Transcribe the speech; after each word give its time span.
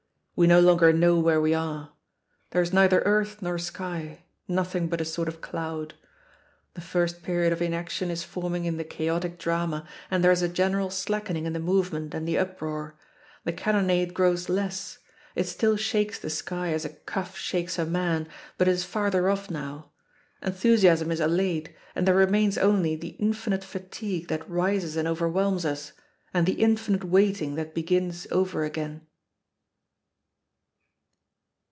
We 0.33 0.47
no 0.47 0.59
longer 0.59 0.91
know 0.91 1.19
where 1.19 1.39
we 1.39 1.53
are. 1.53 1.91
There 2.49 2.63
is 2.63 2.73
neither 2.73 3.03
earth 3.03 3.43
nor 3.43 3.59
sky 3.59 4.23
nothing 4.47 4.87
but 4.87 4.99
a 4.99 5.05
sort 5.05 5.27
of 5.27 5.39
cloud. 5.39 5.93
The 6.73 6.81
first 6.81 7.21
period 7.21 7.53
of 7.53 7.61
inaction 7.61 8.09
is 8.09 8.23
forming 8.23 8.65
in 8.65 8.77
the 8.77 8.83
chaotic 8.83 9.37
drama, 9.37 9.87
and 10.09 10.23
there 10.23 10.31
is 10.31 10.41
a 10.41 10.49
general 10.49 10.89
slackening 10.89 11.45
in 11.45 11.53
the 11.53 11.59
movement 11.59 12.15
and 12.15 12.27
the 12.27 12.39
uproar. 12.39 12.97
The 13.43 13.53
cannonade 13.53 14.15
grows 14.15 14.49
less; 14.49 14.97
it 15.35 15.43
still 15.43 15.77
shakes 15.77 16.17
the 16.17 16.31
sky 16.31 16.73
as 16.73 16.85
a 16.85 16.89
cough 16.89 17.37
shakes 17.37 17.77
a 17.77 17.85
man, 17.85 18.27
but 18.57 18.67
it 18.67 18.71
is 18.71 18.83
farther 18.83 19.29
off 19.29 19.51
now. 19.51 19.91
Enthusiasm 20.41 21.11
is 21.11 21.19
allayed, 21.19 21.75
and 21.93 22.07
there 22.07 22.15
remains 22.15 22.57
only 22.57 22.95
the 22.95 23.09
infinite 23.19 23.63
fatigue 23.63 24.27
that 24.29 24.49
rises 24.49 24.95
and 24.97 25.07
overwhelms 25.07 25.65
us, 25.65 25.93
and 26.33 26.47
the 26.47 26.53
infinite 26.63 27.03
waiting 27.03 27.53
that 27.53 27.75
begins 27.75 28.25
over 28.31 28.63
again. 28.63 29.05